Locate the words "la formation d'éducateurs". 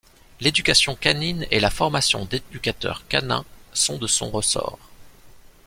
1.59-3.07